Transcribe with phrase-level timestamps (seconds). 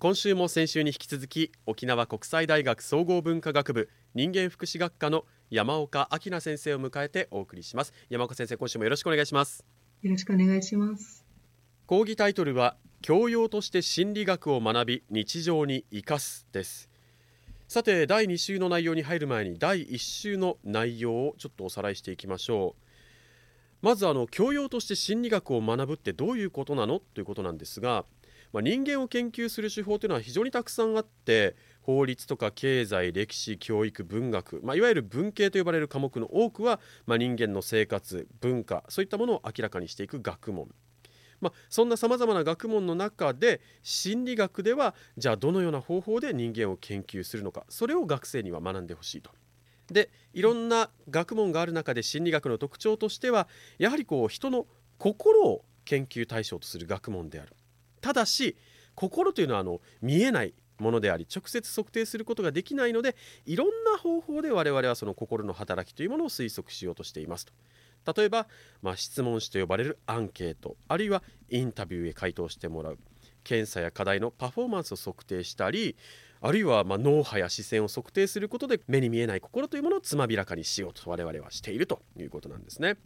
[0.00, 7.92] 今週も先週に引き続き沖縄国際大学総合文化学部人間福祉学科の山岡明奈先生を迎えてお送りします。
[8.08, 9.62] 山岡先生今週もよろしくお願いします。
[10.00, 11.26] よろしくお願いします。
[11.84, 16.88] 講義タイトルは教養として心理学を学び日常に生かすです。
[17.68, 22.74] さて第2週の内容に入る前に第1週の内容をちょっとおさらいしていきましょ
[23.82, 23.84] う。
[23.84, 27.00] まずあの教養として心理学を学ぶってどういうことなの？
[27.00, 28.06] ということなんですが
[28.52, 40.68] まあ、人間を研究する手法というのは非常にたくさんあって法律とか経済歴史教育文学、まあ、いわゆる文系と呼ばれる科目の多くは、まあ、人間の生活文化そういったものを明らかにしていく学問
[41.40, 49.30] まあ、そんなさまざまな学問の中で心理学ではじゃあどのような方法で人間を研究するのかそれを学生には学んでほしいと。
[49.90, 54.66] でいろんな学問がある中で心理学の特徴としてはやはりこう人の
[54.98, 57.56] 心を研究対象とする学問である
[58.00, 58.56] ただし
[58.94, 67.52] 心というのはあの見えないものであり直接測定することができないのでいろんな方法で我々はその心の働きというものを推測しようとしていますと。
[68.16, 68.46] 例えば、
[68.80, 72.98] まあ、質問紙と呼ばれるアンケートあるいはインタビューへ回答してもらう
[73.44, 75.96] 検査や課題のパフォーマンスを測定したり
[76.40, 82.96] あるいはま脳波や視線を測定することで目に見えない心というものをつまびらかにしようと我々はしているということなんですね。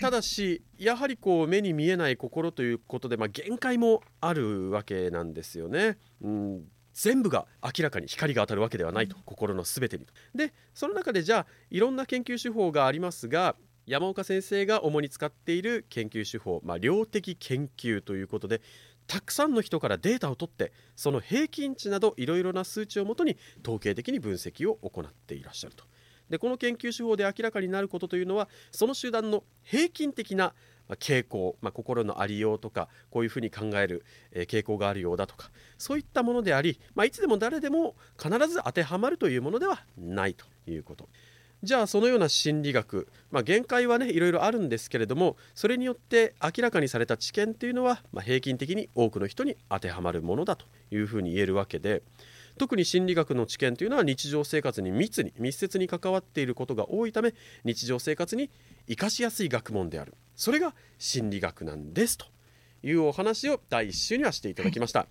[0.00, 5.98] ただしやはりこう目に見えない心ということで、まあ、限界もあるわけなんですよね。
[6.22, 10.06] うん全部が明らかに光が当たるわけではないと、心の全てに。
[10.34, 13.56] でその中でじゃあいろんな研究手法がありますが
[13.86, 18.62] 山岡先生が主に使っている研究手法、まあ、量的研究ということで
[19.06, 25.84] たくさんの人からデータを取ってその平均値などいろいろな数値をもとに統計的に分析を行っていらっしゃると。
[26.34, 30.52] でこの研究手法で明らかになることというのはその集団の平均的な
[30.98, 41.08] 傾向、まあ、心のありようとかこういうふうに考える、え傾向があるようだとかそういったものであり、まあ、いつでも誰でも必ず当てはまるというものではないということ。
[41.62, 52.02] じゃあそのような心理学、まあ、限界はねいろいろあるんですけれどもそれによって明らかにされた知見というのは、まあ、平均的に多くの人に当てはまるものだというふうに言えるわけで
[52.58, 57.34] 特に心理学の知見というのは日常生活に密に密接に関わっていることが多いため
[57.64, 58.50] 日常生活に
[58.88, 60.14] 生かしやすい学問である。
[60.36, 62.26] それが心理学なんですと
[62.82, 65.08] いうお話を第1週にはしていただきました、はい、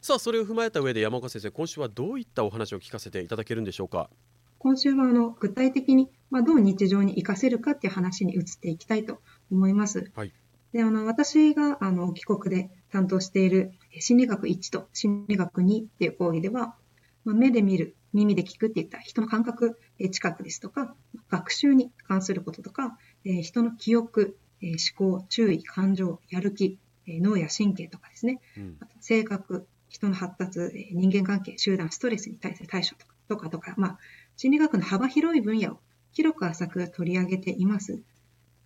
[0.00, 4.10] さあそれを踏まえた上で山岡先生今週はどういったお話を聞かせていただけるんでしょうか？
[4.58, 9.20] 今週はあの具体的に、まあ、どう日常に生かせるかっていう話に移っていきたいと
[9.50, 10.10] 思います。
[10.14, 10.32] はい、
[10.72, 16.76] であの私があの帰国で担当している心理学1と心理学2っていう講義では、
[17.24, 20.94] まあ、目で見る、耳で聞くっていった人の感覚、え近くですとか、
[21.30, 33.98] 学習に関することとか、え人の記憶、え思考、注意、感情、やる気、え脳や神経とかですね、うん、あと性格、人の発達、え人間関係、集団、ストレスに対する対処とかとかとか、まあ、
[34.36, 35.80] 心理学の幅広い分野を
[36.12, 38.02] 広く浅く取り上げています。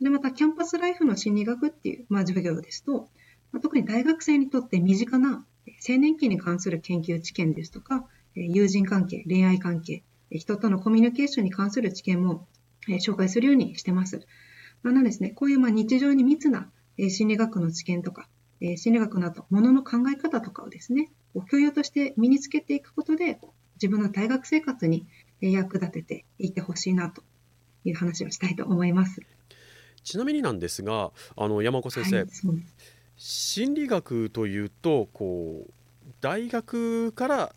[0.00, 3.08] で、また、キャンパスライフの心理学っていう、まあ、授業ですと、
[3.52, 5.46] まあ、特に大学生にとって身近な
[5.88, 8.06] 青年期に関する研究知見ですとか、
[8.36, 12.46] 友人関係、恋愛関係、人とのコミュニケーションに関する知見も
[12.88, 14.26] 紹介するようにしてます。
[14.82, 18.28] まあ、なんですね、こういうまあ日常に密な心理学の知見とか、
[18.76, 21.10] 心理学など、ものの考え方とかをですね、
[21.50, 23.40] 教養として身につけていくことで、
[23.74, 25.06] 自分の大学生活に
[25.40, 27.22] 役立てていってほしいなと
[27.84, 29.20] いう話をしたいと思います。
[30.02, 32.26] ちなみになんですが、あの山岡先生、はい、
[33.16, 35.72] 心理学というとこう
[36.20, 37.54] 大学から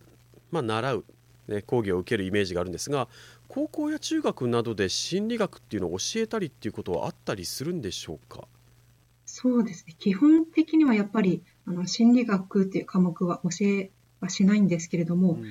[0.51, 1.05] まあ、習う、
[1.47, 3.07] ね、講義を受けるイメージがあるんですが
[3.47, 8.47] 高校や中学などで心理学っていうのを教えたりっていうことはあったりするんでしょうか？
[9.25, 9.95] そうですね。
[9.99, 15.43] 基本的にはやっぱりあの心理学っていう科目は教えはしないんですけれども、うん、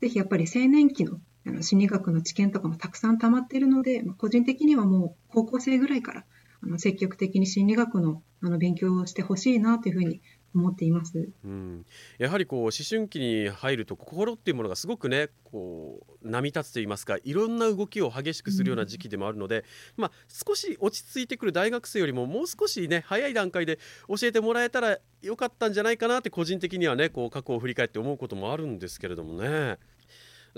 [0.00, 6.24] ぜひやっぱり青年期のあの心理学の知見とかもたくさん溜まっているので、個人的にはもう高校生ぐらいから
[6.62, 10.20] あの積極的に心理学のあの勉強をしてほしいなというふうに
[10.56, 11.84] 思っています、うん、
[12.18, 19.64] やはりこう思春期に入ると心っていうものがすごくねこう波立つといいますかいろんな動きを激しくするような時期でもあるので、
[19.96, 29.78] うん、まあ、少し落ち着いてくる大学生よりももう少しね早い段階で教えてもらえたらよかったんじゃないかなって個人的にはねこう過去を振り返って思うこともあるんですけれどもね。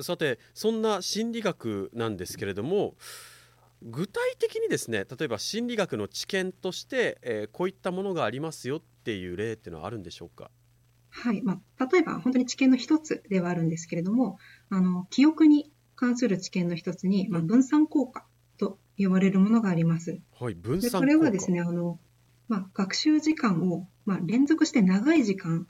[0.01, 2.95] さてそんな心理学なんですけれども
[3.83, 10.51] 具体的にですね例えば心理学の知見として、えー、こういったものがありますよっていう例っていうのはあるんでしょうか？
[11.11, 14.39] はいまあ、例えば本当に知見の一つではあるんですけれども
[14.69, 18.25] あの記憶に関する知見の一つに、まあ、分散効果
[18.59, 20.21] と呼ばれるものがあります。
[20.39, 21.99] はい、分散これはですねあの、
[22.49, 25.67] まあ、学習時間を、まあ、連続して長い時間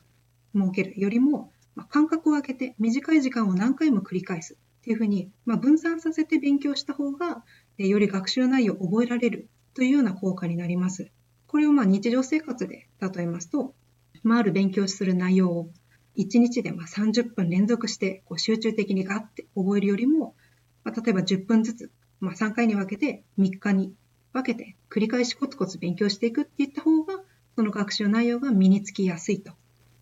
[0.55, 7.45] 設けるよりも、まあ、間隔を空けて短い時間を何回も繰り返すっていうふうに、まあ、分散させて勉強した方が
[7.87, 11.11] より学習内容を覚えられるというような効果になります。
[11.47, 13.75] これをまあ日常生活で例えますと、
[14.23, 15.71] まあ、ある勉強する内容を
[16.17, 20.35] 1日でまあ30分連続してこう集中的にガッて覚えるよりも、
[20.85, 21.91] まあ、例えば10分ずつ、
[22.21, 23.95] まあ、3回に分けて3日に
[24.33, 27.21] 分けて繰り返しコツコツ勉強していくっていった方が
[27.57, 29.53] その学習内容が身につきやすいと、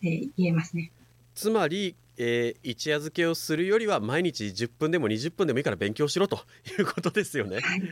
[0.02, 0.90] えー、言えますね。
[1.34, 6.40] つまりえー、一夜漬けをするよりは毎日10分でも20分でもいいから勉強しろと
[6.78, 7.60] いうことですよね。
[7.60, 7.82] はい、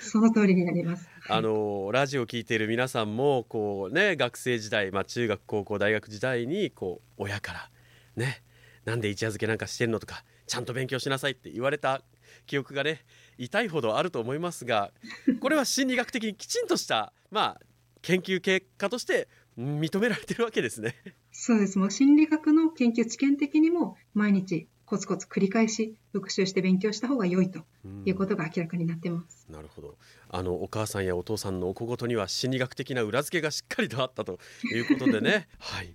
[0.00, 1.08] その通りになります。
[1.28, 7.70] あのラジオを聞いている皆さんもこうね学生時代、まあ、中学高校大学時代にこう親から
[8.16, 8.42] ね
[8.84, 12.02] なんで一夜漬けなんかしてんのとかちゃんと勉強しなさいって言われた
[12.46, 13.04] 記憶がね
[13.36, 14.92] 痛いほどあると思いますが
[15.40, 17.60] これは心理学的にきちんとしたまあ
[18.02, 19.28] 研究結果として
[19.58, 20.94] 認められてるわけですね。
[21.40, 21.78] そうです。
[21.78, 27.60] もう心理学の研究知見的にも毎日コツコツ繰り返し復習して勉強した方が良いと
[28.04, 29.46] いうことが明らかになってます。
[29.48, 29.96] なるほど。
[30.30, 34.40] あのお母さんやお父さんのお小言には心理学的な裏付けがしっかりとあったと
[34.74, 35.46] いうことでね。
[35.60, 35.94] はい。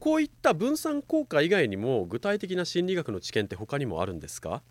[0.00, 4.62] こういった分散効果以外にも具体的な心理学の知見って他にもあるんですか？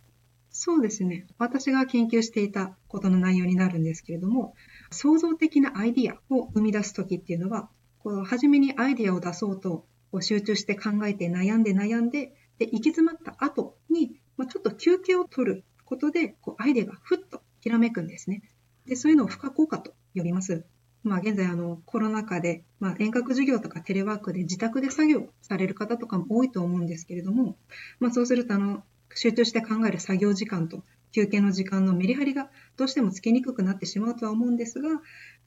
[0.50, 1.26] そうですね。
[1.38, 4.56] 私が研究していたことの内容になるんですけれども、
[4.92, 7.70] 創造的なアイディアを生み出す時っていうのは、
[8.00, 18.44] こう初めにアイデアを出そうとこう集中して考えて悩んで悩んでで行き詰まった後に、まあ、ちょっと休憩を取ることでこうアイデアがふっとひらめくんですね。
[18.86, 20.66] でそういうのを負荷効果と呼びます。
[21.04, 27.58] まあ、現在あのコロナ禍で、まあ、遠隔授業とかテレワークで自宅で作業される方とかも多いと思うんですけれども、
[28.00, 28.84] まあ、そうするとあの
[29.16, 34.90] 集中して考える作業時間と休憩の時間のメリハリがどうしてもつけにくくなってしまうとは思うんですが、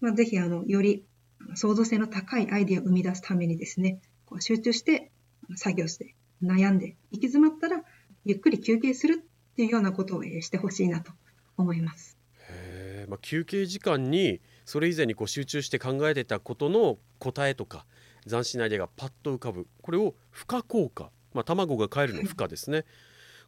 [0.00, 1.05] まあ、ぜひあのより
[1.55, 4.00] 創造性の高いアイデアを生み出すためにですね、
[4.34, 5.12] こう集中して
[5.54, 7.84] 作業して悩んで行き詰まったら
[8.25, 11.12] ゆっくり休憩するっていうようなことをしてほしいなと
[11.56, 12.19] 思います。
[12.50, 17.86] へまあ、休憩時間にそれ以前にこう集中して考えてたことの答えとか
[18.28, 19.69] 斬新なアイデアがパッと浮かぶ。
[19.82, 22.78] これを負荷効果、まあ、卵が帰るの負荷ですね。
[22.78, 22.87] はい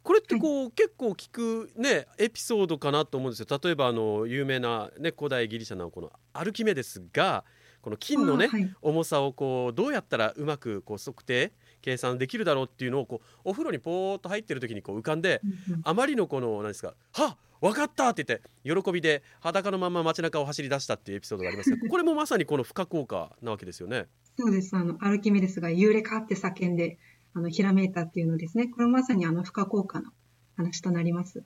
[0.03, 3.59] これってこう、はい、結構聞くねエピソードかなと思うんですよ。
[3.61, 7.43] 例えばあの有名な、ね、古代ギリシャのこのアルキメデスが
[7.81, 24.07] この金のね、はい、重さをこうどうやったらうまくこう測定計算できるだろうっていうのをこうお風呂にポーっと入ってる時にこう浮かんで、うんうん、あまりのこの何ですか「は分かった!」って言って喜びで裸のまま街中を走り出したっていうエピソードがありますが これもまさにこの負荷効果なわけですよね。
[24.37, 26.97] そうですあのアルキメデスが「ユーレカ」って叫んで
[27.33, 30.11] あのひらめいたっていうのですねこれまさにあの負荷効果の
[30.55, 31.43] 話となります。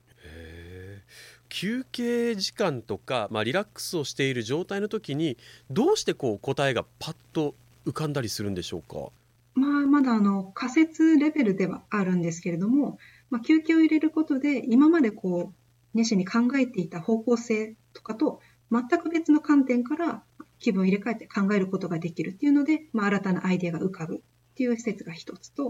[1.52, 5.36] 休憩時間とか、まあ、リラックスをしている状態の時に
[5.70, 7.54] どうしてこう答えがパッと
[7.86, 9.10] 浮かんだりするんでしょうか、
[9.54, 12.96] まあ、まだあの仮説レベルではあるんですけれども、
[13.28, 15.54] まあ、休憩を入れることで今までこう
[15.92, 18.40] 熱心に考えていた方向性とかと
[18.70, 20.22] 全く別の観点から
[20.58, 24.18] 気分を入れ替えて考えることができるっていうので、まあ、新たなアイデアが浮かぶっ
[24.54, 25.68] ていう施設が一つと、う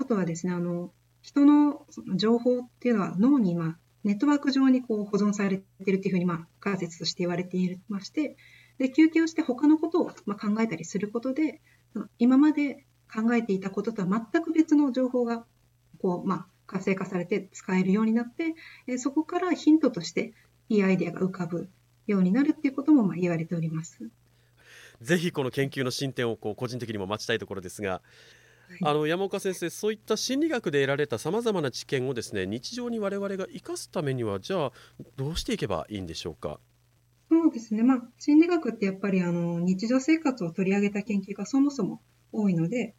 [0.00, 1.84] ん、あとはですねあの人の
[2.14, 3.76] 情報っていうのは脳に今
[4.06, 8.36] ネットワーク上にこう保存されているというふうに、まあ、仮説として言われていまして、
[8.78, 11.60] で休憩をして他のことをま考えたりすることで、
[12.18, 15.44] 今まで考えていたこととは全く別の情報が
[16.00, 18.54] こう、まあ、活性化されて使えるようになって、
[18.98, 20.34] そこからヒントとして
[20.68, 21.68] いいアイデアが浮かぶ
[22.06, 24.08] ようになるっていうこともま言われております。
[25.00, 28.02] ぜひこの研究の進展をこう個人的にも待ちたいところですが、
[28.82, 34.72] あの山岡先生そういった心理学で得られたさまざまな知見をですね日常に我々が生かすためにはじゃあ
[35.16, 36.58] どうしていけばいいんでしょうか？
[37.30, 42.00] そうですね、まあ、心理学ってやっぱりあの日常生活を取り上げた研究がそもそも
[42.32, 42.94] 多いので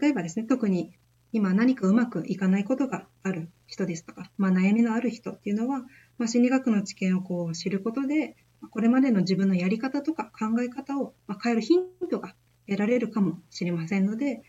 [0.00, 0.92] 例えばですね特に
[1.32, 5.80] 今何かうまくいかないことがある人ですとか、まあ、悩みのある人っていうのは、
[6.16, 8.36] まあ、心理学の知見をこう知ることで、
[8.70, 12.36] これまでの自分のやり方とか考え方を変えるヒントが
[12.68, 14.42] 得られるかもしれませんので、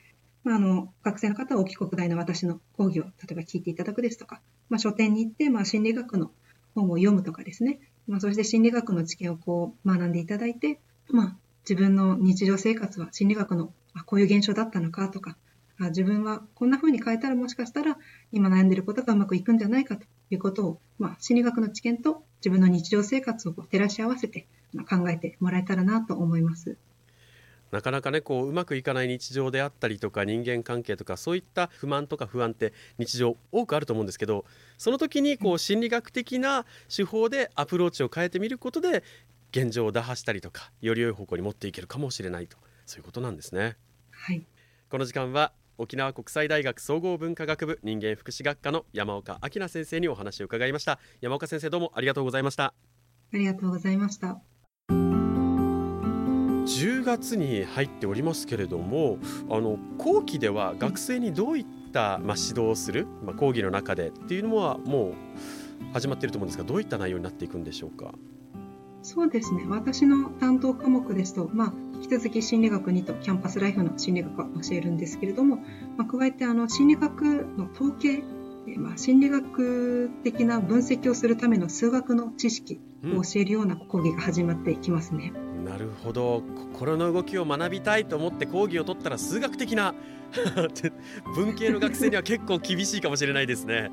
[0.46, 6.32] まあ、あの学生の方は沖国大の私の講義を例えば聞いていただくですとか、まあ、書店に行って、まあ、心理学の
[6.76, 11.36] 本を読むとかですね、まあ、そして心理学の知見をこう学んでいただいて、まあ、
[11.68, 15.36] 自分の日常生活は心理学のあこういう現象だったのかとか、
[15.80, 17.98] あ自分はこんな風に変えたらもしかしたら
[18.32, 24.46] 今悩んでることがうまくいくんじゃないかということを、まあ、心理学の知見と自分の日常生活を照らし合わせて
[24.88, 26.78] 考えてもらえたらなと思います。
[27.72, 34.46] なかなかねこううまくいかない日常であったりとか人間関係とかそういった不満とか不安って日常多くあると思うんですけど
[34.78, 39.04] その時にこう心理学的な手法でアプローチを変えてみることで
[39.52, 42.58] 現状を打破したりとかより良い方向に持っていけるかもしれないと。
[42.86, 43.78] そういうことなんですね。
[44.12, 44.46] はい、
[44.90, 51.00] この時間は沖縄国際大学総合文化学部人間福祉学科の山岡明先生にお話を伺いました。
[51.22, 52.74] 山岡先生どうもありがとうございました。
[53.34, 54.28] ありがとうございました。
[54.28, 54.55] 10
[57.06, 59.18] 月に入っておりますけれども
[59.50, 65.14] あの後期では学生にどういった、まあ、指導をする、まあ、講義の中でっていうのはもう
[65.94, 68.14] 始まっていると思うんですがどういった内容になっていくんでしょうか？
[69.02, 75.58] そうですね私の担当科目ですと、まあ、引き続き心理学2とキャンパスライフの心理学を教えるんですけれども、
[75.96, 78.24] まあ、加えてあの心理学の統計
[78.78, 85.34] まあ、心理学的な分析をするための数学の知識を教えるような講義が始まっていきますね。
[85.36, 86.44] うん、なるほど
[86.74, 89.96] 心の動きを学びたいと思って講義を取ったら数学的な
[91.36, 93.92] 文系の学生には結構厳しいかもしれないですね。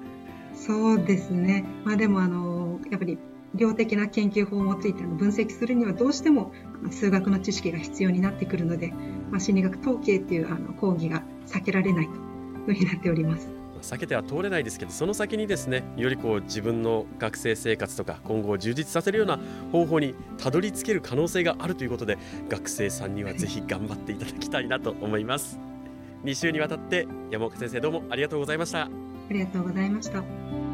[0.55, 3.19] そうですね、まあ、でもあのやっぱり
[3.55, 6.53] 量的な研究法を用いて分析するにはどうしても
[6.91, 8.93] 数学の知識が必要になってくるので、
[9.31, 12.19] まあ、心理学統計っていうあの講義が避けられないという
[12.65, 13.62] ふうになっております。
[13.83, 19.39] 避けては通れないですけどその先にですねよりこう自分の学生生活とか今後を充実させるような
[19.71, 25.59] 方法にたどり着ける可能性があるということで学生さんにはぜひ頑張っていただきたいなと思います。
[26.25, 28.85] 2週にわたって山岡先生どうもありがとうございました。
[28.85, 28.89] あ
[29.31, 30.72] りがとうございました。